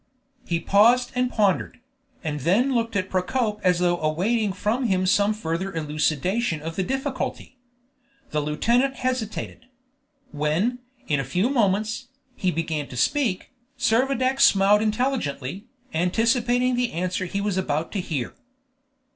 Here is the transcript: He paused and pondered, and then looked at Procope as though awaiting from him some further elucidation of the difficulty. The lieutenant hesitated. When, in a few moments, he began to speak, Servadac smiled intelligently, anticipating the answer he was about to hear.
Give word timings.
He 0.47 0.59
paused 0.59 1.11
and 1.13 1.29
pondered, 1.29 1.79
and 2.23 2.39
then 2.39 2.73
looked 2.73 2.95
at 2.95 3.07
Procope 3.07 3.61
as 3.63 3.77
though 3.77 3.99
awaiting 3.99 4.51
from 4.51 4.85
him 4.87 5.05
some 5.05 5.31
further 5.31 5.71
elucidation 5.75 6.59
of 6.59 6.75
the 6.75 6.81
difficulty. 6.81 7.55
The 8.31 8.41
lieutenant 8.41 8.95
hesitated. 8.95 9.67
When, 10.31 10.79
in 11.07 11.19
a 11.19 11.23
few 11.23 11.51
moments, 11.51 12.07
he 12.35 12.49
began 12.49 12.87
to 12.87 12.97
speak, 12.97 13.51
Servadac 13.77 14.39
smiled 14.39 14.81
intelligently, 14.81 15.65
anticipating 15.93 16.73
the 16.75 16.93
answer 16.93 17.25
he 17.25 17.39
was 17.39 17.55
about 17.57 17.91
to 17.91 18.01
hear. 18.01 18.33